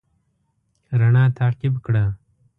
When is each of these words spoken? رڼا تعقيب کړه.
رڼا 0.99 1.23
تعقيب 1.37 1.73
کړه. 1.85 2.03